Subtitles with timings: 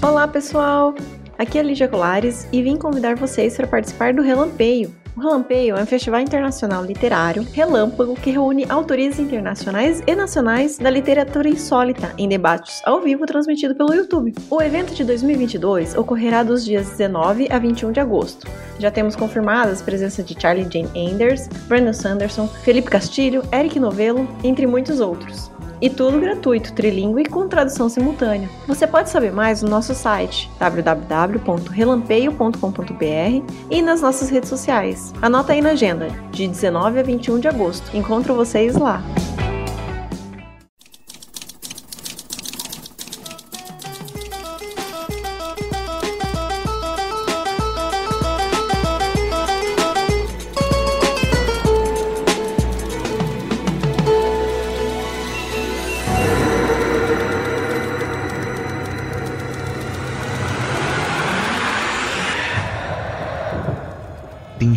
[0.00, 0.94] Olá, pessoal!
[1.36, 4.94] Aqui é Lígia Colares e vim convidar vocês para participar do Relampeio.
[5.16, 10.88] O Relampeio é um festival internacional literário relâmpago que reúne autores internacionais e nacionais da
[10.88, 14.32] literatura insólita em debates ao vivo transmitido pelo YouTube.
[14.48, 18.46] O evento de 2022 ocorrerá dos dias 19 a 21 de agosto.
[18.78, 24.28] Já temos confirmadas a presença de Charlie Jane Anders, Brandon Sanderson, Felipe Castilho, Eric Novello,
[24.44, 25.50] entre muitos outros.
[25.80, 28.48] E tudo gratuito, trilingue e com tradução simultânea.
[28.66, 35.12] Você pode saber mais no nosso site www.relampeio.com.br e nas nossas redes sociais.
[35.22, 37.94] Anota aí na agenda, de 19 a 21 de agosto.
[37.96, 39.02] Encontro vocês lá.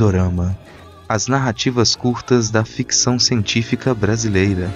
[0.02, 0.58] Pindorama
[1.08, 4.68] As narrativas curtas da ficção científica brasileira.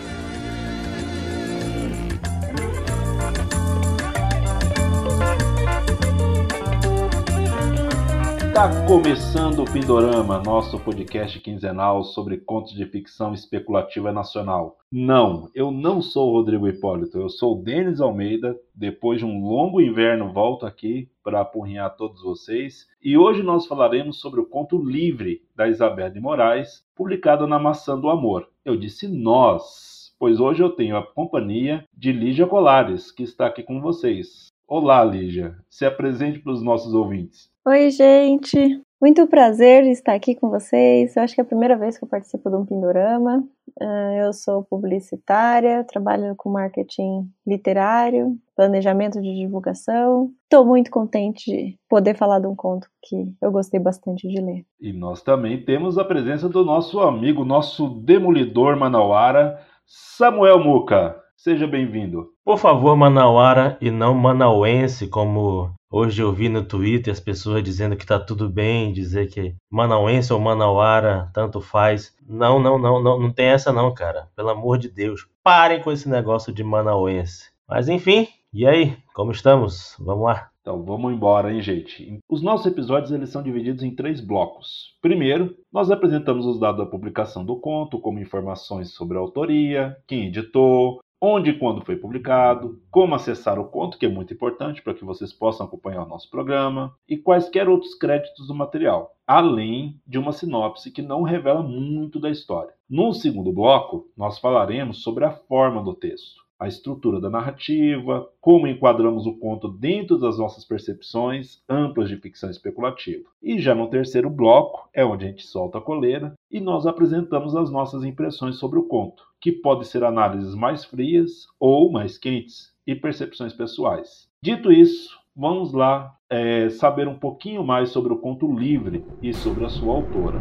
[8.37, 14.77] Está começando o Pindorama, nosso podcast quinzenal sobre contos de ficção especulativa nacional.
[14.91, 18.55] Não, eu não sou o Rodrigo Hipólito, eu sou o Denis Almeida.
[18.75, 22.85] Depois de um longo inverno, volto aqui para apurrinhar todos vocês.
[23.03, 27.99] E hoje nós falaremos sobre o conto Livre, da Isabel de Moraes, publicado na Maçã
[27.99, 28.47] do Amor.
[28.63, 33.63] Eu disse nós, pois hoje eu tenho a companhia de Lígia Colares, que está aqui
[33.63, 34.49] com vocês.
[34.67, 35.57] Olá, Lígia.
[35.67, 37.49] Se apresente para os nossos ouvintes.
[37.65, 38.81] Oi, gente!
[39.01, 41.15] Muito prazer estar aqui com vocês.
[41.15, 43.43] Eu acho que é a primeira vez que eu participo de um Pindorama.
[43.79, 50.31] Eu sou publicitária, trabalho com marketing literário, planejamento de divulgação.
[50.43, 54.65] Estou muito contente de poder falar de um conto que eu gostei bastante de ler.
[54.79, 61.24] E nós também temos a presença do nosso amigo, nosso demolidor manauara, Samuel Muca.
[61.45, 62.32] Seja bem-vindo.
[62.44, 67.95] Por favor, Manauara e não manauense, como hoje eu vi no Twitter as pessoas dizendo
[67.95, 72.17] que tá tudo bem, dizer que manauense ou manauara, tanto faz.
[72.28, 74.28] Não, não, não, não, não tem essa não, cara.
[74.36, 77.52] Pelo amor de Deus, parem com esse negócio de manauense.
[77.70, 79.95] Mas enfim, e aí, como estamos?
[80.00, 80.50] Vamos lá.
[80.66, 82.17] Então vamos embora, hein, gente?
[82.27, 84.95] Os nossos episódios eles são divididos em três blocos.
[85.00, 90.26] Primeiro, nós apresentamos os dados da publicação do conto, como informações sobre a autoria, quem
[90.26, 94.93] editou, onde e quando foi publicado, como acessar o conto, que é muito importante para
[94.93, 100.19] que vocês possam acompanhar o nosso programa, e quaisquer outros créditos do material, além de
[100.19, 102.73] uma sinopse que não revela muito da história.
[102.87, 108.67] No segundo bloco, nós falaremos sobre a forma do texto a estrutura da narrativa, como
[108.67, 113.30] enquadramos o conto dentro das nossas percepções amplas de ficção especulativa.
[113.42, 117.55] E já no terceiro bloco é onde a gente solta a coleira e nós apresentamos
[117.55, 122.73] as nossas impressões sobre o conto, que pode ser análises mais frias ou mais quentes
[122.88, 124.27] e percepções pessoais.
[124.42, 129.65] Dito isso, vamos lá é, saber um pouquinho mais sobre o conto livre e sobre
[129.65, 130.39] a sua autora.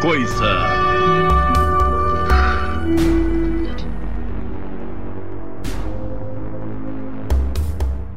[0.00, 0.81] Coisa.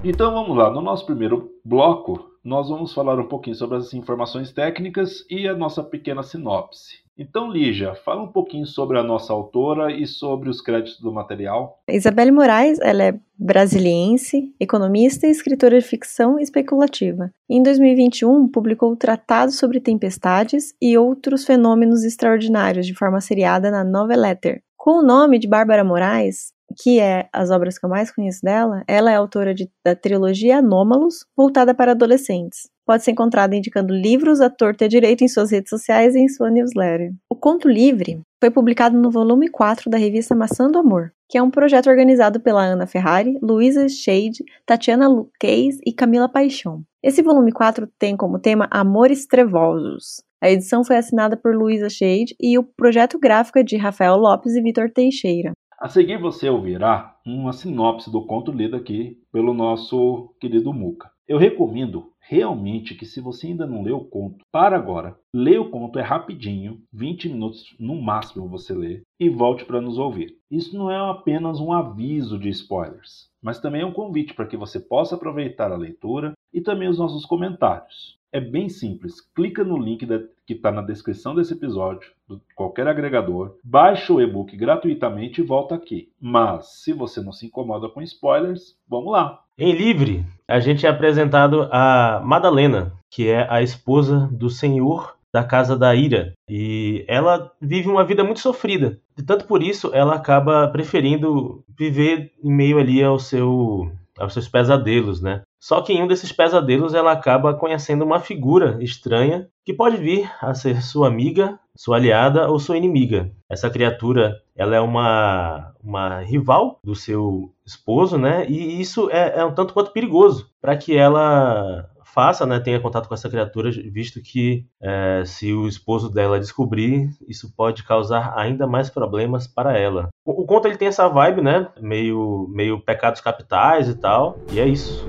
[0.07, 4.53] Então vamos lá, no nosso primeiro bloco, nós vamos falar um pouquinho sobre as informações
[4.53, 7.03] técnicas e a nossa pequena sinopse.
[7.17, 11.81] Então, Lígia, fala um pouquinho sobre a nossa autora e sobre os créditos do material.
[11.89, 17.31] Isabelle Moraes, ela é brasiliense, economista e escritora de ficção especulativa.
[17.49, 24.03] Em 2021, publicou o Tratado sobre Tempestades e Outros Fenômenos Extraordinários de forma seriada na
[24.03, 24.61] Letter.
[24.77, 28.83] Com o nome de Bárbara Moraes, que é as obras que eu mais conheço dela,
[28.87, 32.69] ela é autora de, da trilogia Anômalos, voltada para adolescentes.
[32.85, 36.27] Pode ser encontrada indicando livros à torta e direito em suas redes sociais e em
[36.27, 37.11] sua newsletter.
[37.29, 41.41] O Conto Livre foi publicado no volume 4 da revista Maçã do Amor, que é
[41.41, 46.83] um projeto organizado pela Ana Ferrari, Luísa Shade, Tatiana Luquez e Camila Paixão.
[47.01, 50.23] Esse volume 4 tem como tema Amores Trevosos.
[50.41, 54.53] A edição foi assinada por Luísa Shade e o projeto gráfico é de Rafael Lopes
[54.53, 55.53] e Vitor Teixeira.
[55.77, 61.11] A seguir você ouvirá uma sinopse do conto lido aqui pelo nosso querido Muca.
[61.27, 65.17] Eu recomendo realmente que se você ainda não leu o conto, para agora.
[65.33, 69.97] Lê o conto, é rapidinho, 20 minutos no máximo você lê, e volte para nos
[69.97, 70.37] ouvir.
[70.49, 74.55] Isso não é apenas um aviso de spoilers, mas também é um convite para que
[74.55, 78.17] você possa aproveitar a leitura e também os nossos comentários.
[78.35, 79.21] É bem simples.
[79.33, 84.21] Clica no link da, que está na descrição desse episódio, de qualquer agregador, baixa o
[84.21, 86.09] e-book gratuitamente e volta aqui.
[86.19, 89.39] Mas, se você não se incomoda com spoilers, vamos lá.
[89.57, 95.41] Em livre, a gente é apresentado a Madalena, que é a esposa do senhor da
[95.41, 96.33] casa da Ira.
[96.49, 98.99] E ela vive uma vida muito sofrida.
[99.17, 104.47] E tanto por isso, ela acaba preferindo viver em meio ali ao seu aos seus
[104.47, 105.41] pesadelos, né?
[105.65, 110.31] Só que em um desses pesadelos ela acaba conhecendo uma figura estranha que pode vir
[110.39, 113.31] a ser sua amiga, sua aliada ou sua inimiga.
[113.49, 118.45] Essa criatura, ela é uma, uma rival do seu esposo, né?
[118.47, 123.09] E isso é, é um tanto quanto perigoso para que ela faça, né, tenha contato
[123.09, 128.65] com essa criatura, visto que é, se o esposo dela descobrir, isso pode causar ainda
[128.65, 130.07] mais problemas para ela.
[130.23, 134.61] O, o conto ele tem essa vibe, né, meio, meio pecados capitais e tal, e
[134.61, 135.05] é isso.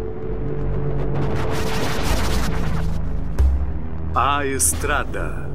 [4.19, 5.47] A Estrada.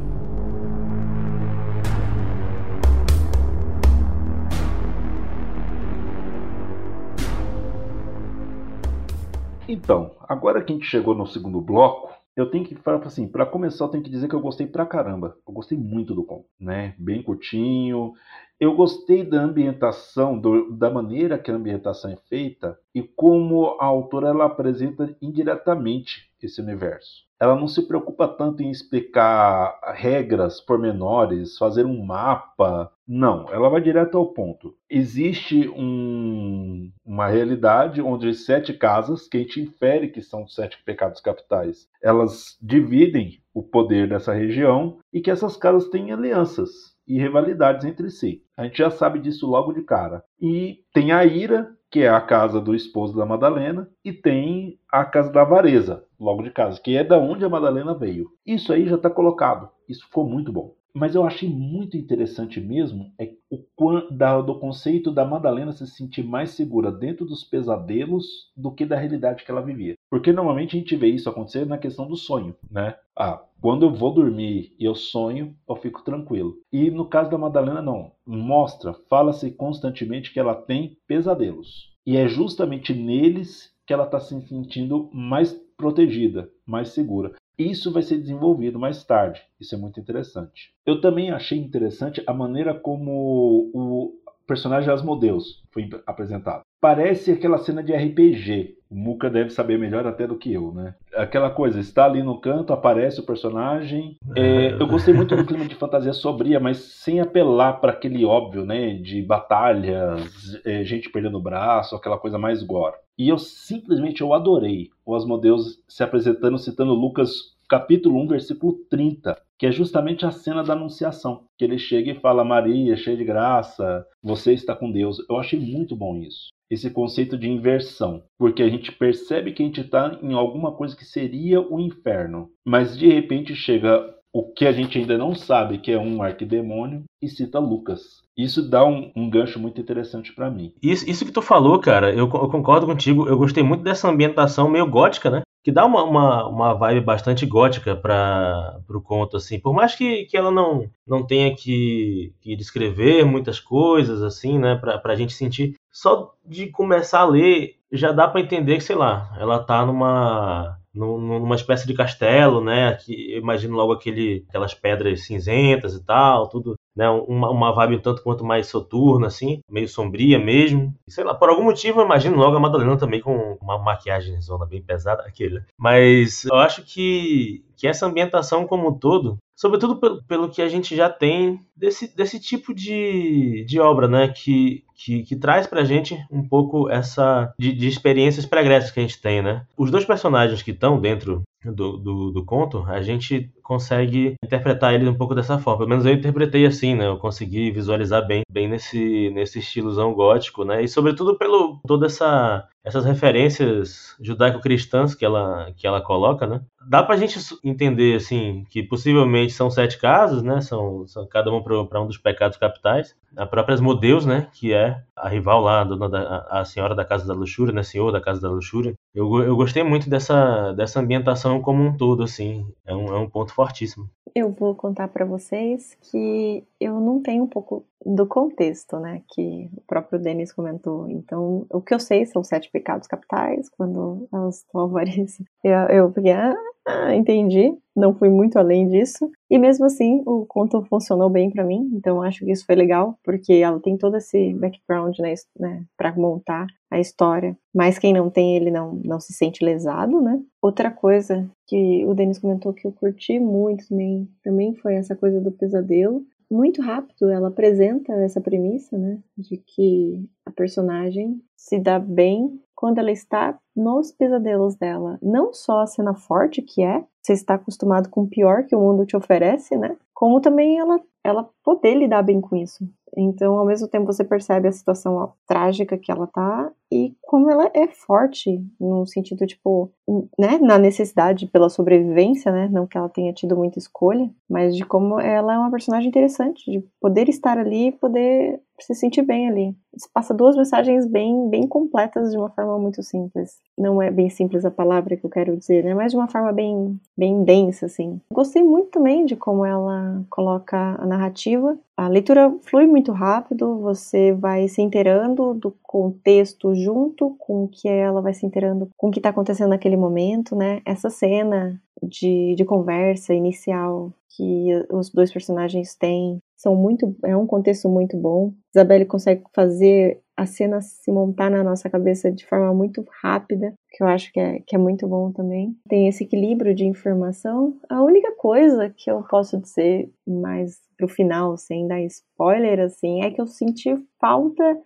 [9.68, 13.48] Então, agora que a gente chegou no segundo bloco, eu tenho que falar assim, para
[13.48, 15.36] começar, eu tenho que dizer que eu gostei pra caramba.
[15.48, 16.94] Eu gostei muito do conto, né?
[17.00, 18.14] Bem curtinho.
[18.62, 23.86] Eu gostei da ambientação, do, da maneira que a ambientação é feita e como a
[23.86, 27.26] autora ela apresenta indiretamente esse universo.
[27.40, 32.92] Ela não se preocupa tanto em explicar regras pormenores, fazer um mapa.
[33.08, 34.76] Não, ela vai direto ao ponto.
[34.88, 41.20] Existe um, uma realidade onde sete casas, que a gente infere que são sete pecados
[41.20, 47.86] capitais, elas dividem o poder dessa região e que essas casas têm alianças e rivalidades
[47.86, 48.44] entre si.
[48.56, 50.24] A gente já sabe disso logo de cara.
[50.40, 55.04] E tem a ira, que é a casa do esposo da Madalena, e tem a
[55.04, 58.30] casa da avareza, logo de casa, que é da onde a Madalena veio.
[58.46, 59.70] Isso aí já está colocado.
[59.88, 60.74] Isso ficou muito bom.
[60.94, 66.52] Mas eu achei muito interessante mesmo é o do conceito da Madalena se sentir mais
[66.52, 69.96] segura dentro dos pesadelos do que da realidade que ela vivia.
[70.10, 72.96] Porque normalmente a gente vê isso acontecer na questão do sonho, né?
[73.16, 76.56] Ah, quando eu vou dormir e eu sonho, eu fico tranquilo.
[76.72, 78.12] E no caso da Madalena, não.
[78.26, 81.92] Mostra, fala-se constantemente que ela tem pesadelos.
[82.06, 87.34] E é justamente neles que ela está se sentindo mais protegida, mais segura.
[87.70, 89.42] Isso vai ser desenvolvido mais tarde.
[89.60, 90.74] Isso é muito interessante.
[90.86, 94.21] Eu também achei interessante a maneira como o
[94.52, 96.64] personagem Asmodeus foi apresentado.
[96.82, 98.76] Parece aquela cena de RPG.
[98.90, 100.94] O Muka deve saber melhor até do que eu, né?
[101.16, 104.18] Aquela coisa, está ali no canto, aparece o personagem.
[104.36, 108.66] É, eu gostei muito do clima de fantasia sobria, mas sem apelar para aquele óbvio,
[108.66, 108.96] né?
[108.96, 112.98] De batalhas, é, gente perdendo o braço, aquela coisa mais gore.
[113.18, 117.32] E eu simplesmente eu adorei o Asmodeus se apresentando, citando Lucas
[117.72, 122.20] capítulo 1, versículo 30, que é justamente a cena da anunciação, que ele chega e
[122.20, 125.26] fala: Maria, cheia de graça, você está com Deus.
[125.30, 126.50] Eu achei muito bom isso.
[126.70, 130.98] Esse conceito de inversão, porque a gente percebe que a gente está em alguma coisa
[130.98, 135.78] que seria o inferno, mas de repente chega o que a gente ainda não sabe,
[135.78, 138.22] que é um arquidemônio, e cita Lucas.
[138.38, 140.74] Isso dá um, um gancho muito interessante para mim.
[140.82, 143.28] Isso, isso que tu falou, cara, eu, eu, concordo contigo.
[143.28, 145.42] Eu gostei muito dessa ambientação meio gótica, né?
[145.64, 149.60] Que dá uma, uma, uma vibe bastante gótica para o conto, assim.
[149.60, 154.76] Por mais que, que ela não, não tenha que, que descrever muitas coisas, assim, né?
[154.76, 155.76] Pra, pra gente sentir.
[155.92, 160.78] Só de começar a ler, já dá para entender que, sei lá, ela tá numa
[160.94, 162.94] numa espécie de castelo, né?
[162.96, 167.10] Que imagino logo aquele, aquelas pedras cinzentas e tal, tudo, né?
[167.10, 170.94] Uma, uma vibe um tanto quanto mais soturna, assim, meio sombria mesmo.
[171.08, 174.66] Sei lá, por algum motivo eu imagino logo a Madalena também com uma maquiagem zona
[174.66, 175.62] bem pesada, aquele.
[175.78, 180.68] Mas eu acho que, que essa ambientação como um todo sobretudo pelo, pelo que a
[180.68, 184.28] gente já tem desse, desse tipo de, de obra, né?
[184.28, 189.04] Que, que, que traz pra gente um pouco essa de, de experiências pregressas que a
[189.04, 189.64] gente tem, né?
[189.78, 195.08] Os dois personagens que estão dentro do, do, do, conto, a gente consegue interpretar eles
[195.08, 195.80] um pouco dessa forma.
[195.80, 197.08] Pelo menos eu interpretei assim, né?
[197.08, 200.84] Eu consegui visualizar bem, bem nesse, nesse estilozão gótico, né?
[200.84, 206.62] E sobretudo pelo toda essa essas referências judaico-cristãs que ela, que ela coloca, né?
[206.88, 210.62] Dá pra gente entender, assim, que possivelmente são sete casos, né?
[210.62, 213.16] São, são cada um para um dos pecados capitais.
[213.38, 214.48] A própria Asmodeus, né?
[214.54, 217.84] Que é a rival lá, a, dona da, a senhora da Casa da Luxúria, né?
[217.84, 218.96] Senhor da Casa da Luxúria.
[219.14, 222.66] Eu, eu gostei muito dessa, dessa ambientação como um todo, assim.
[222.86, 224.10] É um, é um ponto fortíssimo.
[224.34, 229.70] Eu vou contar para vocês que eu não tenho um pouco do contexto, né, que
[229.78, 231.08] o próprio Denis comentou.
[231.10, 235.38] Então, o que eu sei são sete pecados capitais, quando elas alvarezas.
[235.64, 236.56] Eu, eu fiquei, ah,
[236.88, 237.72] ah, entendi.
[237.96, 239.30] Não fui muito além disso.
[239.48, 241.92] E mesmo assim, o conto funcionou bem para mim.
[241.94, 246.16] Então, acho que isso foi legal, porque ela tem todo esse background, né, né para
[246.16, 247.56] montar a história.
[247.74, 250.42] Mas quem não tem, ele não, não se sente lesado, né?
[250.62, 255.40] Outra coisa que o Denis comentou que eu curti muito também, também foi essa coisa
[255.40, 261.98] do pesadelo muito rápido ela apresenta essa premissa, né, de que a personagem se dá
[261.98, 265.18] bem quando ela está nos pesadelos dela.
[265.22, 268.80] Não só a cena forte que é, você está acostumado com o pior que o
[268.80, 269.96] mundo te oferece, né?
[270.14, 272.84] Como também ela ela poder lidar bem com isso.
[273.18, 277.70] Então, ao mesmo tempo, você percebe a situação trágica que ela tá e como ela
[277.74, 279.92] é forte, no sentido, tipo,
[280.38, 284.84] né, na necessidade pela sobrevivência, né, não que ela tenha tido muita escolha, mas de
[284.86, 289.48] como ela é uma personagem interessante, de poder estar ali e poder se sentir bem
[289.48, 289.76] ali.
[289.96, 293.60] Isso passa duas mensagens bem, bem completas de uma forma muito simples.
[293.78, 296.52] Não é bem simples a palavra que eu quero dizer, né, mas de uma forma
[296.52, 298.22] bem, bem densa, assim.
[298.32, 301.78] Gostei muito também de como ela coloca a narrativa.
[301.98, 307.88] A leitura flui muito rápido, você vai se inteirando do contexto junto com o que
[307.88, 310.82] ela vai se inteirando com o que está acontecendo naquele momento, né?
[310.86, 317.48] Essa cena de, de conversa inicial que os dois personagens têm são muito é um
[317.48, 318.54] contexto muito bom.
[318.74, 324.04] Isabelle consegue fazer a cena se montar na nossa cabeça de forma muito rápida, que
[324.04, 325.76] eu acho que é, que é muito bom também.
[325.90, 327.76] Tem esse equilíbrio de informação.
[327.90, 333.32] A única coisa que eu posso dizer mais pro final, sem dar spoiler, assim, é
[333.32, 334.78] que eu senti falta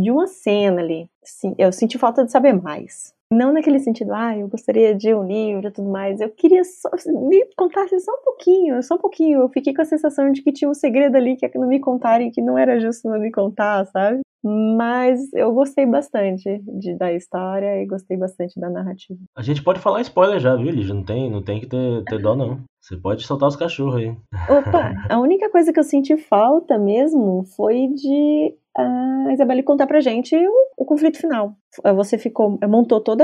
[0.00, 1.08] de uma cena ali.
[1.58, 3.12] Eu senti falta de saber mais.
[3.34, 6.20] Não naquele sentido, ah, eu gostaria de um livro e tudo mais.
[6.20, 6.88] Eu queria só
[7.28, 9.40] me contasse só um pouquinho, só um pouquinho.
[9.40, 11.80] Eu fiquei com a sensação de que tinha um segredo ali que é não me
[11.80, 14.20] contarem, que não era justo não me contar, sabe?
[14.44, 19.18] Mas eu gostei bastante de, da história e gostei bastante da narrativa.
[19.34, 20.94] A gente pode falar spoiler já, viu, Lígia?
[20.94, 22.60] Não tem, não tem que ter, ter dó, não.
[22.80, 24.10] Você pode soltar os cachorros aí.
[24.50, 30.00] Opa, a única coisa que eu senti falta mesmo foi de a Isabelle contar pra
[30.00, 31.54] gente o, o conflito final.
[31.96, 33.22] Você ficou, montou todo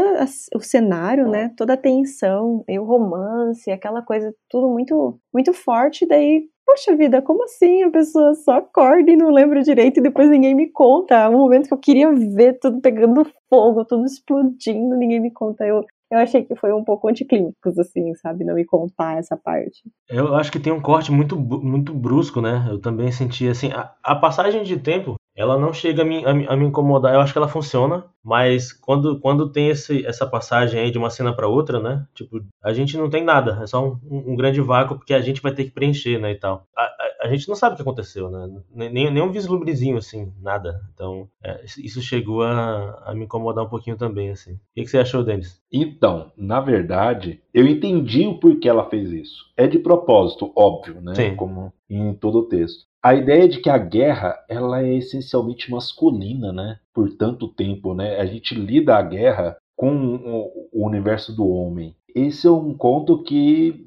[0.54, 1.52] o cenário, né?
[1.56, 6.06] Toda a tensão, e o romance, aquela coisa, tudo muito, muito forte.
[6.06, 7.82] Daí poxa vida, como assim?
[7.82, 11.28] A pessoa só acorda e não lembra direito e depois ninguém me conta.
[11.28, 15.64] Um momento que eu queria ver tudo pegando fogo, tudo explodindo, ninguém me conta.
[15.64, 18.44] Eu, eu achei que foi um pouco anticlínicos, assim, sabe?
[18.44, 19.82] Não me contar essa parte.
[20.08, 22.66] Eu acho que tem um corte muito, muito brusco, né?
[22.70, 26.52] Eu também senti, assim, a, a passagem de tempo ela não chega a me, a,
[26.52, 27.14] a me, incomodar.
[27.14, 31.08] Eu acho que ela funciona, mas quando, quando tem esse, essa passagem aí de uma
[31.08, 32.06] cena para outra, né?
[32.14, 35.40] Tipo, a gente não tem nada, é só um, um, grande vácuo porque a gente
[35.40, 36.32] vai ter que preencher, né?
[36.32, 36.66] E tal.
[36.76, 38.60] A, a, a gente não sabe o que aconteceu, né?
[38.70, 40.82] Nem, nem um vislumbrezinho, assim, nada.
[40.92, 44.52] Então, é, isso chegou a, a me incomodar um pouquinho também, assim.
[44.52, 45.58] O que, que você achou, Denis?
[45.72, 49.46] Então, na verdade, eu entendi o porquê ela fez isso.
[49.56, 51.14] É de propósito, óbvio, né?
[51.14, 51.34] Sim.
[51.34, 56.52] Como em todo o texto a ideia de que a guerra ela é essencialmente masculina,
[56.52, 56.78] né?
[56.92, 58.20] Por tanto tempo, né?
[58.20, 61.94] A gente lida a guerra com o universo do homem.
[62.14, 63.86] Esse é um conto que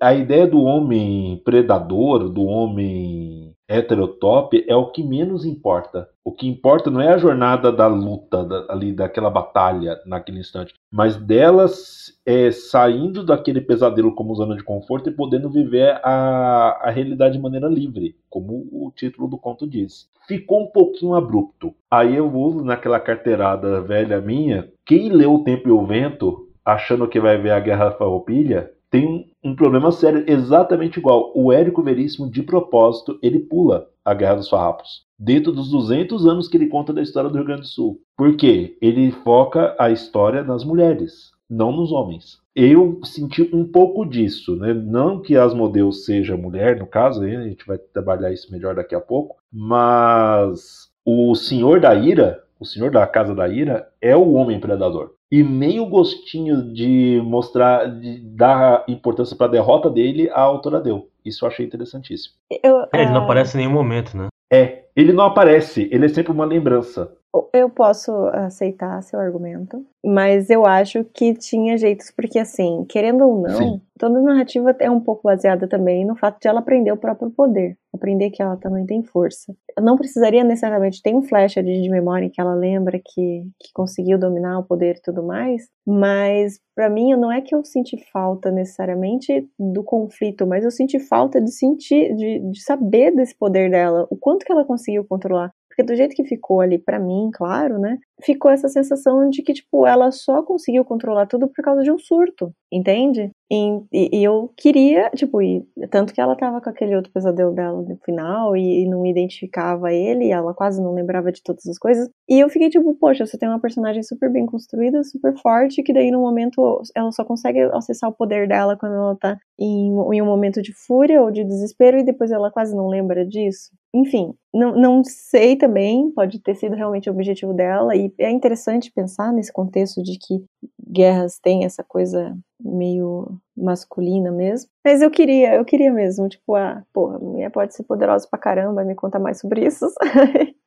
[0.00, 3.39] a ideia do homem predador, do homem
[3.70, 6.08] heterotop é o que menos importa.
[6.24, 10.74] O que importa não é a jornada da luta, da, ali daquela batalha naquele instante,
[10.90, 16.90] mas delas é, saindo daquele pesadelo como zona de conforto e podendo viver a, a
[16.90, 20.08] realidade de maneira livre, como o título do conto diz.
[20.26, 21.74] Ficou um pouquinho abrupto.
[21.90, 24.68] Aí eu vou naquela carteirada velha minha.
[24.84, 29.06] Quem leu O Tempo e o Vento, achando que vai ver a Guerra Farroupilha, tem
[29.06, 31.32] um, um, problema sério exatamente igual.
[31.34, 35.04] O Érico Veríssimo, de propósito, ele pula a Guerra dos Farrapos.
[35.16, 38.00] Dentro dos 200 anos que ele conta da história do Rio Grande do Sul.
[38.16, 38.76] Por quê?
[38.82, 42.40] Ele foca a história nas mulheres, não nos homens.
[42.54, 44.74] Eu senti um pouco disso, né?
[44.74, 49.00] Não que Asmodeus seja mulher, no caso, a gente vai trabalhar isso melhor daqui a
[49.00, 54.58] pouco, mas o Senhor da Ira, o Senhor da Casa da Ira, é o homem
[54.58, 60.40] predador e nem o gostinho de mostrar, de dar importância para a derrota dele, a
[60.40, 61.08] autora deu.
[61.24, 62.34] Isso eu achei interessantíssimo.
[62.62, 64.26] Eu, é, ele não aparece em nenhum momento, né?
[64.52, 67.12] É, ele não aparece, ele é sempre uma lembrança.
[67.52, 73.40] Eu posso aceitar seu argumento, mas eu acho que tinha jeitos, porque assim, querendo ou
[73.40, 73.80] não, Sim.
[73.96, 77.76] toda narrativa é um pouco baseada também no fato de ela aprender o próprio poder,
[77.94, 79.54] aprender que ela também tem força.
[79.78, 83.72] Não precisaria necessariamente ter um flash ali de memória em que ela lembra que, que
[83.72, 87.96] conseguiu dominar o poder e tudo mais, mas para mim não é que eu senti
[88.12, 93.70] falta necessariamente do conflito, mas eu senti falta de sentir, de, de saber desse poder
[93.70, 95.52] dela, o quanto que ela conseguiu controlar.
[95.70, 97.98] Porque do jeito que ficou ali para mim, claro, né?
[98.24, 101.98] Ficou essa sensação de que, tipo, ela só conseguiu controlar tudo por causa de um
[101.98, 103.30] surto, entende?
[103.52, 107.82] E, e, eu queria, tipo, e, tanto que ela tava com aquele outro pesadelo dela
[107.82, 112.08] no final e, e, não identificava ele, ela quase não lembrava de todas as coisas.
[112.28, 115.92] E eu fiquei tipo, poxa, você tem uma personagem super bem construída, super forte, que
[115.92, 120.22] daí no momento ela só consegue acessar o poder dela quando ela tá em, em
[120.22, 123.70] um momento de fúria ou de desespero e depois ela quase não lembra disso.
[123.92, 128.92] Enfim, não, não sei também, pode ter sido realmente o objetivo dela, e é interessante
[128.92, 130.44] pensar nesse contexto de que
[130.88, 134.70] guerras têm essa coisa meio masculina mesmo.
[134.84, 138.38] Mas eu queria, eu queria mesmo, tipo, ah, porra, a mulher pode ser poderosa pra
[138.38, 139.86] caramba, me conta mais sobre isso.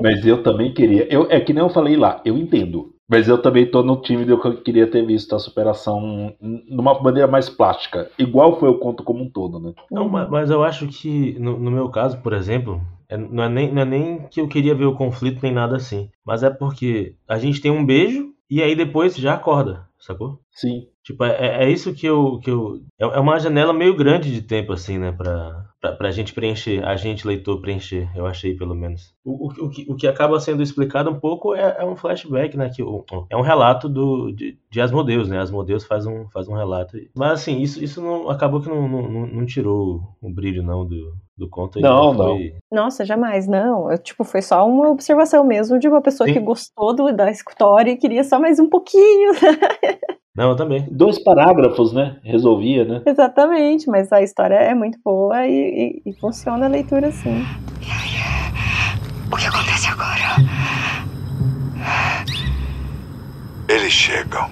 [0.00, 1.12] Mas eu também queria.
[1.12, 2.94] Eu, é que nem eu falei lá, eu entendo.
[3.08, 7.00] Mas eu também tô no time do que eu queria ter visto a superação numa
[7.00, 8.10] maneira mais plástica.
[8.18, 9.72] Igual foi o conto como um todo, né?
[9.90, 13.72] Não, mas eu acho que, no, no meu caso, por exemplo, é, não, é nem,
[13.72, 16.10] não é nem que eu queria ver o conflito nem nada assim.
[16.24, 20.40] Mas é porque a gente tem um beijo e aí depois já acorda, sacou?
[20.52, 20.88] Sim.
[21.08, 22.82] Tipo, é, é isso que eu, que eu.
[23.00, 25.10] É, é uma janela meio grande de tempo, assim, né?
[25.10, 29.14] Pra, pra, pra gente preencher, a gente, leitor, preencher, eu achei, pelo menos.
[29.24, 32.58] O, o, o, que, o que acaba sendo explicado um pouco é, é um flashback,
[32.58, 32.68] né?
[32.68, 35.38] Que, o, é um relato do, de, de Asmodeus, né?
[35.38, 36.98] Asmodeus faz um, faz um relato.
[37.16, 41.14] Mas, assim, isso, isso não, acabou que não, não, não tirou o brilho, não, do,
[41.38, 41.80] do conto.
[41.80, 42.54] Não, não, foi...
[42.70, 43.90] Nossa, jamais, não.
[43.90, 46.34] Eu, tipo, foi só uma observação mesmo de uma pessoa Sim.
[46.34, 49.32] que gostou do, da história e queria só mais um pouquinho.
[50.38, 50.86] Não, eu também.
[50.88, 52.16] Dois parágrafos, né?
[52.22, 53.02] Resolvia, né?
[53.04, 57.44] Exatamente, mas a história é muito boa e, e, e funciona a leitura assim.
[59.32, 60.36] O que acontece agora?
[63.68, 64.48] Eles chegam.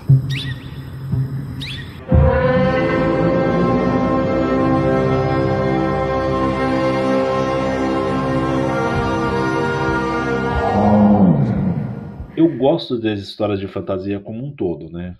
[12.46, 15.16] Eu gosto das histórias de fantasia como um todo, né?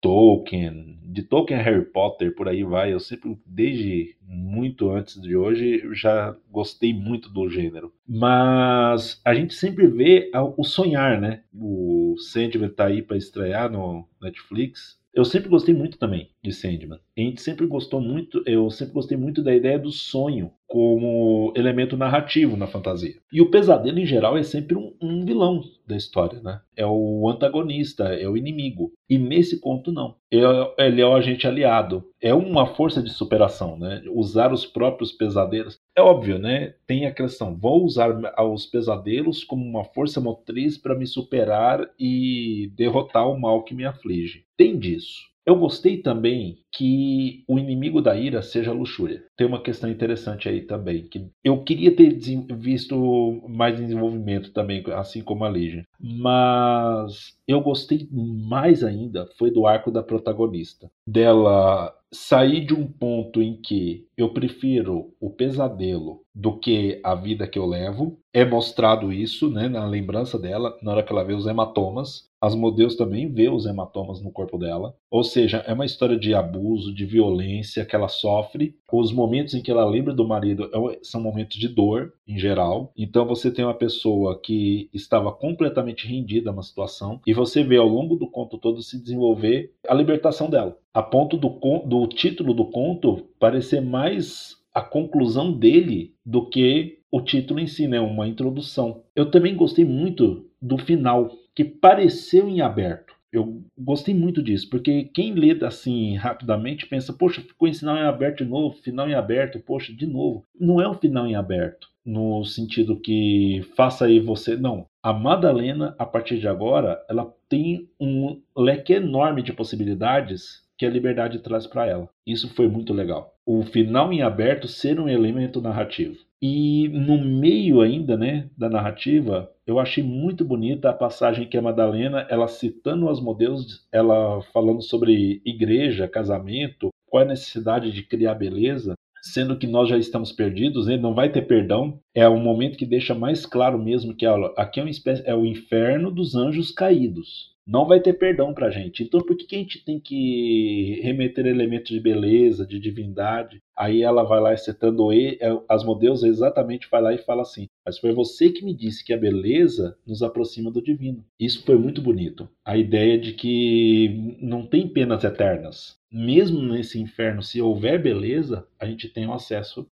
[0.00, 2.92] Tolkien, de Tolkien a Harry Potter, por aí vai.
[2.92, 7.92] Eu sempre, desde muito antes de hoje, já gostei muito do gênero.
[8.08, 11.42] Mas a gente sempre vê o sonhar, né?
[11.54, 14.98] O Sandman tá aí para estrear no Netflix.
[15.12, 16.98] Eu sempre gostei muito também de Sandman.
[17.16, 21.96] A gente sempre gostou muito, eu sempre gostei muito da ideia do sonho como elemento
[21.96, 23.14] narrativo na fantasia.
[23.30, 26.60] E o pesadelo em geral é sempre um, um vilão da história, né?
[26.74, 28.90] É o antagonista, é o inimigo.
[29.08, 30.16] E nesse conto não.
[30.30, 32.02] Ele é o agente aliado.
[32.20, 34.02] É uma força de superação, né?
[34.10, 35.78] Usar os próprios pesadelos.
[35.94, 36.74] É óbvio, né?
[36.86, 42.72] Tem a questão, vou usar os pesadelos como uma força motriz para me superar e
[42.74, 44.46] derrotar o mal que me aflige.
[44.56, 45.31] Tem disso.
[45.44, 49.24] Eu gostei também que o inimigo da ira seja a luxúria.
[49.36, 52.16] Tem uma questão interessante aí também, que eu queria ter
[52.56, 55.82] visto mais desenvolvimento também, assim como a Legion.
[56.00, 60.90] Mas eu gostei mais ainda foi do arco da protagonista.
[61.06, 67.46] Dela sair de um ponto em que eu prefiro o pesadelo do que a vida
[67.46, 68.18] que eu levo.
[68.32, 72.30] É mostrado isso, né, na lembrança dela, na hora que ela vê os hematomas.
[72.40, 74.96] As modelos também vê os hematomas no corpo dela.
[75.10, 78.74] Ou seja, é uma história de abuso, de violência que ela sofre.
[78.90, 82.90] Os momentos em que ela lembra do marido é são momentos de dor, em geral.
[82.96, 87.76] Então você tem uma pessoa que estava completamente rendida a uma situação e você vê
[87.76, 90.78] ao longo do conto todo se desenvolver a libertação dela.
[90.94, 91.50] A ponto do,
[91.84, 97.86] do título do conto parecer mais a conclusão dele do que o título em si,
[97.86, 98.00] né?
[98.00, 99.02] Uma introdução.
[99.14, 103.12] Eu também gostei muito do final, que pareceu em aberto.
[103.30, 108.02] Eu gostei muito disso, porque quem lê assim rapidamente pensa, poxa, ficou em final em
[108.02, 110.46] aberto de novo, final em aberto, poxa, de novo.
[110.58, 114.56] Não é um final em aberto, no sentido que faça aí você.
[114.56, 114.86] Não.
[115.02, 120.90] A Madalena, a partir de agora, ela tem um leque enorme de possibilidades que a
[120.90, 122.08] liberdade traz para ela.
[122.26, 123.34] Isso foi muito legal.
[123.46, 126.16] O final em aberto ser um elemento narrativo.
[126.40, 131.62] E no meio ainda, né, da narrativa, eu achei muito bonita a passagem que a
[131.62, 138.02] Madalena, ela citando as modelos, ela falando sobre igreja, casamento, qual é a necessidade de
[138.02, 138.94] criar beleza.
[139.22, 142.00] Sendo que nós já estamos perdidos, ele não vai ter perdão.
[142.14, 146.10] É um momento que deixa mais claro mesmo que aqui é, espécie, é o inferno
[146.10, 149.02] dos anjos caídos não vai ter perdão para a gente.
[149.02, 153.62] Então, por que, que a gente tem que remeter elementos de beleza, de divindade?
[153.76, 157.98] Aí ela vai lá excitando é, as modelos exatamente vai lá e fala assim: Mas
[157.98, 161.24] foi você que me disse que a beleza nos aproxima do divino.
[161.40, 162.48] Isso foi muito bonito.
[162.64, 166.00] A ideia de que não tem penas eternas.
[166.12, 169.86] Mesmo nesse inferno, se houver beleza, a gente tem um acesso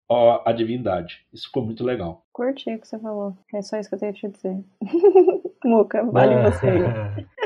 [0.43, 1.23] à divindade.
[1.31, 2.25] Isso ficou muito legal.
[2.33, 3.37] Curti o que você falou.
[3.53, 4.63] É só isso que eu tenho que te dizer.
[5.63, 6.49] Muca, vale é.
[6.49, 6.67] você.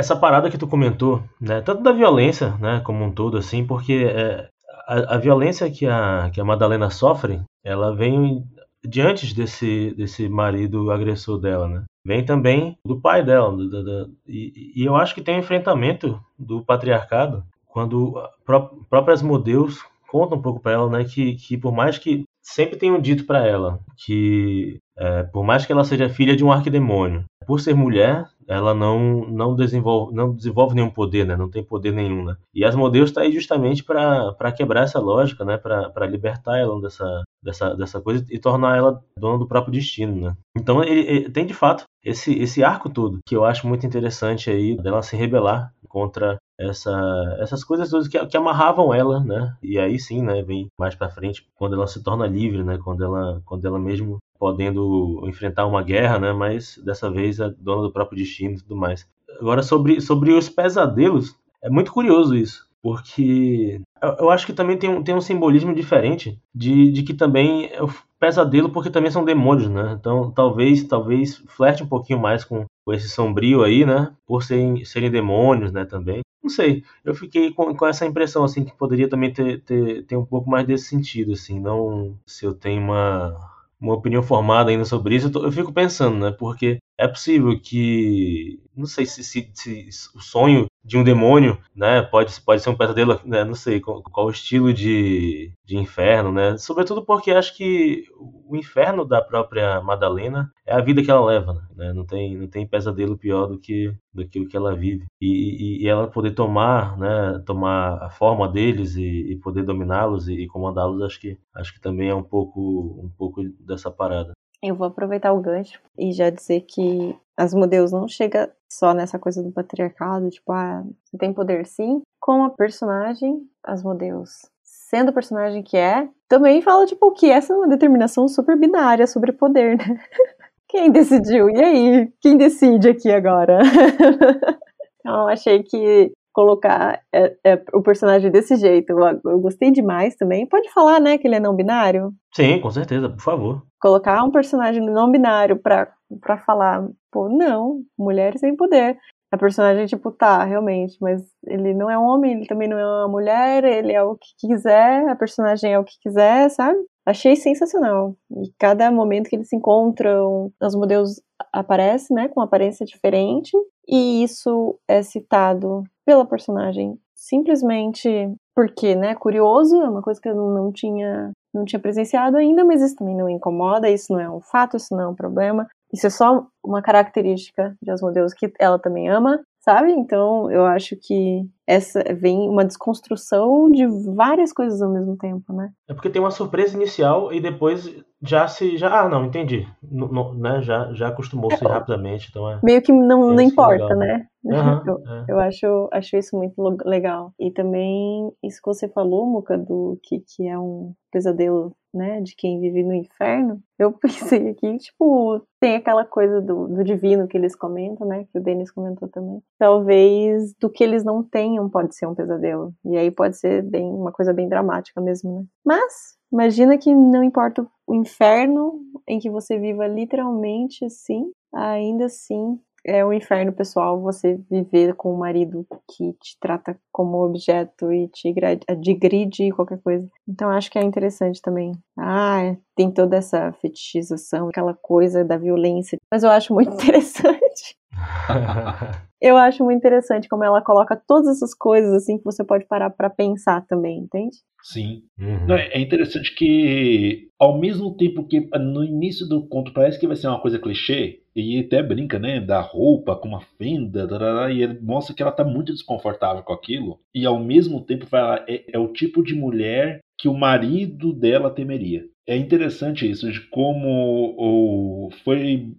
[0.00, 4.04] essa parada que tu comentou, né, tanto da violência, né, como um todo, assim, porque
[4.06, 4.48] é,
[4.86, 8.42] a, a, violência que a, que a Madalena sofre, ela vem
[8.82, 11.84] diante desse, desse marido agressor dela, né?
[12.04, 15.40] Vem também do pai dela, do, do, do, e, e, eu acho que tem um
[15.40, 21.58] enfrentamento do patriarcado quando pró próprias modelos contam um pouco para ela, né, que, que
[21.58, 26.10] por mais que sempre tenham dito para ela que é, por mais que ela seja
[26.10, 31.24] filha de um arquidemônio, por ser mulher, ela não, não, desenvolve, não desenvolve nenhum poder,
[31.24, 31.36] né?
[31.36, 32.36] Não tem poder nenhum, né?
[32.54, 35.56] E as modelos está aí justamente para quebrar essa lógica, né?
[35.56, 40.36] Para libertar ela dessa, dessa, dessa coisa e tornar ela dona do próprio destino, né?
[40.56, 44.50] Então ele, ele, tem de fato esse, esse arco todo que eu acho muito interessante
[44.50, 49.56] aí dela se rebelar contra essa, essas coisas todas que, que amarravam ela, né?
[49.62, 50.42] E aí sim, né?
[50.42, 52.78] Vem mais para frente quando ela se torna livre, né?
[52.78, 56.32] Quando ela, quando ela mesmo podendo enfrentar uma guerra, né?
[56.32, 59.06] Mas dessa vez é dona do próprio destino e tudo mais.
[59.38, 64.78] Agora sobre, sobre os pesadelos, é muito curioso isso, porque eu, eu acho que também
[64.78, 69.10] tem um, tem um simbolismo diferente de, de que também é o pesadelo porque também
[69.10, 69.94] são demônios, né?
[69.98, 74.10] Então talvez talvez flerte um pouquinho mais com, com esse sombrio aí, né?
[74.26, 75.84] Por serem, serem demônios, né?
[75.84, 76.22] Também.
[76.42, 80.16] Não sei, eu fiquei com, com essa impressão, assim, que poderia também ter, ter, ter
[80.16, 83.36] um pouco mais desse sentido, assim, não se eu tenho uma,
[83.80, 86.30] uma opinião formada ainda sobre isso, eu, tô, eu, fico pensando, né?
[86.32, 88.60] Porque é possível que.
[88.76, 92.02] Não sei se, se, se, o sonho de um demônio, né?
[92.02, 93.44] Pode, pode ser um pesadelo, né?
[93.44, 96.56] Não sei qual, qual o estilo de, de inferno, né?
[96.58, 101.62] Sobretudo porque acho que o inferno da própria Madalena é a vida que ela leva,
[101.76, 101.92] né?
[101.92, 105.06] Não tem, não tem pesadelo pior do que, do que o que ela vive.
[105.20, 107.40] E, e, e ela poder tomar, né?
[107.46, 111.80] Tomar a forma deles e, e poder dominá-los e, e comandá-los, acho que, acho que
[111.80, 114.32] também é um pouco, um pouco dessa parada.
[114.62, 119.18] Eu vou aproveitar o gancho e já dizer que as modelos não chega só nessa
[119.18, 125.10] coisa do patriarcado, tipo, ah, você tem poder sim, como a personagem, as modelos, sendo
[125.10, 129.32] o personagem que é, também fala, tipo, que essa é uma determinação super binária sobre
[129.32, 129.84] poder, né?
[130.68, 131.50] Quem decidiu?
[131.50, 132.12] E aí?
[132.20, 133.58] Quem decide aqui agora?
[135.00, 138.90] então, achei que colocar é, é, o personagem desse jeito.
[138.90, 140.46] Eu, eu, gostei demais também.
[140.46, 142.12] Pode falar, né, que ele é não binário?
[142.32, 143.62] Sim, com certeza, por favor.
[143.80, 148.98] Colocar um personagem não binário pra, pra falar, pô, não, mulher sem poder.
[149.32, 152.84] A personagem, tipo, tá, realmente, mas ele não é um homem, ele também não é
[152.84, 156.78] uma mulher, ele é o que quiser, a personagem é o que quiser, sabe?
[157.06, 158.16] Achei sensacional.
[158.30, 163.56] E cada momento que eles se encontram, os modelos aparecem, né, com aparência diferente,
[163.88, 168.08] e isso é citado pela personagem simplesmente
[168.54, 172.82] porque, né, curioso, é uma coisa que eu não tinha não tinha presenciado ainda, mas
[172.82, 175.66] isso também não incomoda, isso não é um fato, isso não é um problema.
[175.92, 179.90] Isso é só uma característica de Asmodeus que ela também ama, sabe?
[179.92, 185.70] Então eu acho que essa vem uma desconstrução de várias coisas ao mesmo tempo, né?
[185.88, 190.34] É porque tem uma surpresa inicial e depois já se já ah não entendi, não,
[190.34, 190.62] né?
[190.62, 193.98] Já já acostumou-se é, rapidamente, então é meio que não, não importa, legal.
[193.98, 194.26] né?
[194.44, 194.98] Uhum, eu,
[195.28, 200.20] eu, acho acho isso muito legal e também isso que você falou, Muca, do que
[200.20, 205.76] que é um pesadelo né, de quem vive no inferno, eu pensei aqui, tipo, tem
[205.76, 209.42] aquela coisa do, do divino que eles comentam, né, que o Denis comentou também.
[209.58, 212.72] Talvez do que eles não tenham pode ser um pesadelo.
[212.84, 215.44] E aí pode ser bem uma coisa bem dramática mesmo, né?
[215.64, 222.58] Mas imagina que não importa o inferno em que você viva literalmente assim, ainda assim
[222.84, 228.08] é um inferno pessoal você viver com um marido que te trata como objeto e
[228.08, 228.34] te
[228.78, 230.08] degride qualquer coisa.
[230.28, 231.72] Então acho que é interessante também.
[231.98, 235.98] Ah, tem toda essa fetichização, aquela coisa da violência.
[236.10, 237.76] Mas eu acho muito interessante.
[239.20, 242.90] eu acho muito interessante como ela coloca todas essas coisas assim que você pode parar
[242.90, 244.36] para pensar também, entende?
[244.62, 245.02] Sim.
[245.18, 245.54] Uhum.
[245.54, 250.28] é interessante que, ao mesmo tempo que no início do conto parece que vai ser
[250.28, 254.78] uma coisa clichê, e até brinca, né, da roupa com uma fenda, tarará, e ele
[254.80, 258.78] mostra que ela tá muito desconfortável com aquilo, e ao mesmo tempo fala, é, é
[258.78, 262.04] o tipo de mulher que o marido dela temeria.
[262.28, 265.72] É interessante isso, de como o, foi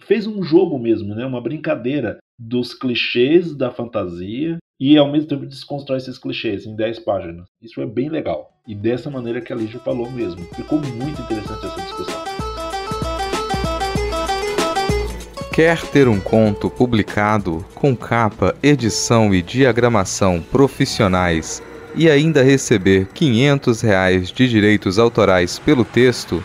[0.00, 5.46] fez um jogo mesmo, né, uma brincadeira dos clichês da fantasia e ao mesmo tempo
[5.46, 7.48] desconstrói esses clichês em 10 páginas.
[7.62, 8.50] Isso é bem legal.
[8.68, 10.42] E dessa maneira que a Lígia falou mesmo.
[10.54, 12.25] Ficou muito interessante essa discussão.
[15.56, 21.62] Quer ter um conto publicado com capa, edição e diagramação profissionais
[21.94, 26.44] e ainda receber 500 reais de direitos autorais pelo texto?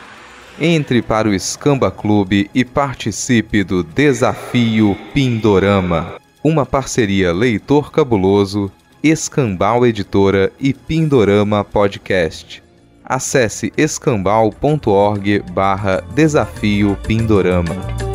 [0.58, 8.72] Entre para o Scamba Clube e participe do Desafio Pindorama, uma parceria Leitor Cabuloso,
[9.04, 12.64] Escambau Editora e Pindorama Podcast.
[13.04, 18.11] Acesse escambau.org barra Desafio Pindorama.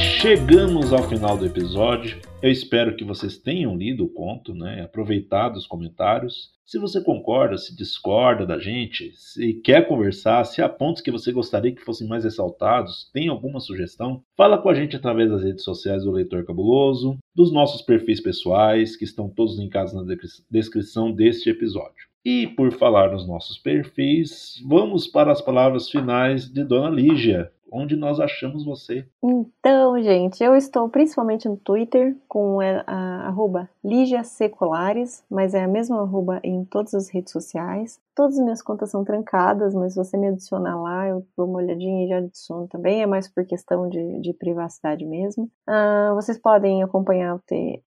[0.00, 2.20] Chegamos ao final do episódio.
[2.42, 4.80] Eu espero que vocês tenham lido o conto, né?
[4.82, 6.52] aproveitado os comentários.
[6.64, 11.30] Se você concorda, se discorda da gente, se quer conversar, se há pontos que você
[11.30, 15.64] gostaria que fossem mais ressaltados, tem alguma sugestão, fala com a gente através das redes
[15.64, 20.02] sociais do Leitor Cabuloso, dos nossos perfis pessoais, que estão todos linkados na
[20.50, 22.08] descrição deste episódio.
[22.24, 27.96] E por falar nos nossos perfis, vamos para as palavras finais de Dona Lígia onde
[27.96, 29.06] nós achamos você.
[29.22, 35.64] Então, gente, eu estou principalmente no Twitter com a, a arroba Lígia Seculares, mas é
[35.64, 37.98] a mesma arroba em todas as redes sociais.
[38.14, 41.58] Todas as minhas contas são trancadas, mas se você me adicionar lá, eu dou uma
[41.58, 43.00] olhadinha e já adiciono também.
[43.00, 45.44] É mais por questão de, de privacidade mesmo.
[45.66, 47.40] Uh, vocês podem acompanhar o,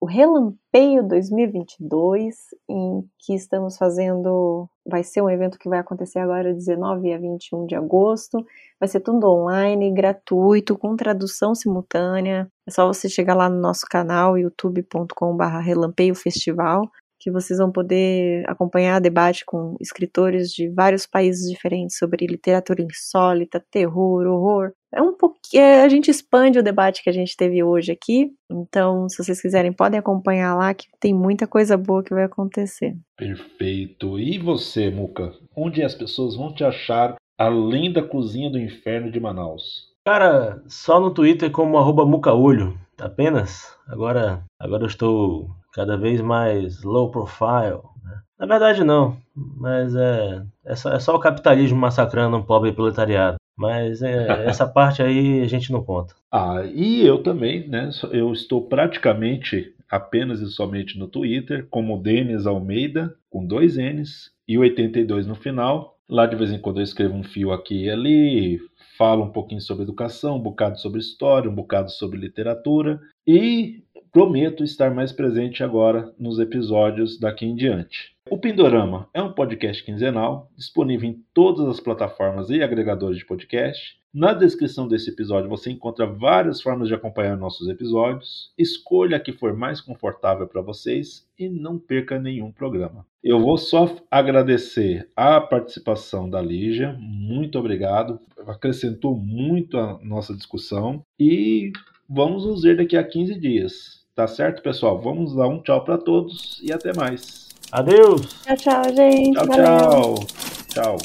[0.01, 2.35] o Relampeio 2022,
[2.67, 4.67] em que estamos fazendo.
[4.87, 8.45] Vai ser um evento que vai acontecer agora 19 a 21 de agosto.
[8.81, 12.51] Vai ser tudo online, gratuito, com tradução simultânea.
[12.67, 16.91] É só você chegar lá no nosso canal, youtube.com.br Relampeio Festival
[17.25, 23.65] que vocês vão poder acompanhar debate com escritores de vários países diferentes sobre literatura insólita,
[23.71, 24.73] terror, horror.
[24.93, 28.31] É um pouquinho, é, a gente expande o debate que a gente teve hoje aqui.
[28.53, 32.95] Então, se vocês quiserem, podem acompanhar lá que tem muita coisa boa que vai acontecer.
[33.17, 34.19] Perfeito.
[34.19, 35.33] E você, Muca?
[35.57, 39.94] Onde as pessoas vão te achar além da cozinha do inferno de Manaus?
[40.05, 43.75] Cara, só no Twitter como arroba mucaolho, apenas.
[43.89, 47.81] Agora, agora eu estou cada vez mais low profile.
[48.05, 48.21] Né?
[48.39, 53.37] Na verdade, não, mas é, é, só, é só o capitalismo massacrando um pobre proletariado.
[53.57, 56.15] Mas é, essa parte aí a gente não conta.
[56.31, 57.89] Ah, e eu também, né?
[58.13, 64.59] Eu estou praticamente apenas e somente no Twitter, como Denis Almeida, com dois N's e
[64.59, 65.94] 82 no final.
[66.09, 68.61] Lá de vez em quando eu escrevo um fio aqui e ali,
[68.99, 73.01] falo um pouquinho sobre educação, um bocado sobre história, um bocado sobre literatura.
[73.27, 78.14] E Prometo estar mais presente agora nos episódios daqui em diante.
[78.35, 83.97] O Pindorama é um podcast quinzenal, disponível em todas as plataformas e agregadores de podcast.
[84.13, 88.53] Na descrição desse episódio você encontra várias formas de acompanhar nossos episódios.
[88.59, 93.07] Escolha a que for mais confortável para vocês e não perca nenhum programa.
[93.23, 98.19] Eu vou só agradecer a participação da Lígia, muito obrigado,
[98.49, 101.71] acrescentou muito a nossa discussão e
[102.09, 104.05] vamos nos ver daqui a 15 dias.
[104.13, 105.01] Tá certo, pessoal?
[105.01, 107.54] Vamos dar um tchau para todos e até mais.
[107.75, 108.41] Adeus.
[108.45, 109.33] Tchau, tchau, gente.
[109.33, 110.27] Tchau, tchau.
[110.69, 110.97] Tchau.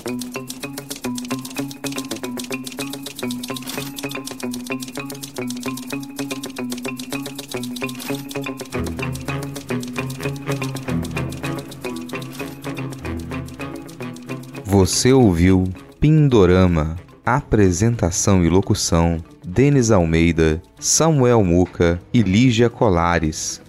[14.64, 15.64] Você ouviu
[16.00, 23.60] Pindorama, apresentação e locução Denis Almeida, Samuel Muca e Lígia Colares.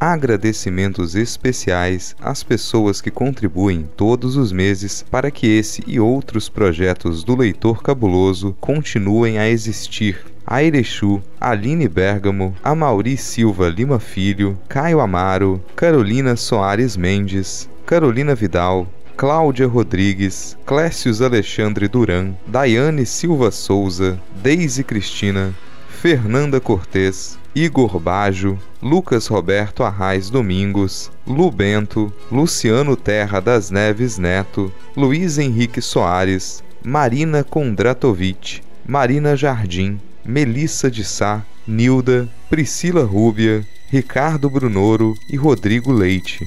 [0.00, 7.24] Agradecimentos especiais às pessoas que contribuem todos os meses para que esse e outros projetos
[7.24, 10.24] do Leitor Cabuloso continuem a existir.
[10.46, 18.86] A Erechu, Aline Bergamo, Amauri Silva Lima Filho, Caio Amaro, Carolina Soares Mendes, Carolina Vidal,
[19.16, 25.52] Cláudia Rodrigues, Clécius Alexandre Duran, Daiane Silva Souza, Deise Cristina,
[25.88, 34.72] Fernanda Cortês, Igor Bajo, Lucas Roberto Arraes Domingos, Lu Bento, Luciano Terra das Neves Neto,
[34.96, 45.14] Luiz Henrique Soares, Marina Kondratovic, Marina Jardim, Melissa de Sá, Nilda, Priscila Rúbia, Ricardo Brunoro
[45.28, 46.46] e Rodrigo Leite.